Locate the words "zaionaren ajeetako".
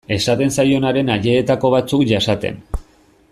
0.61-1.71